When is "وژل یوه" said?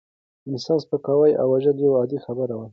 1.53-1.97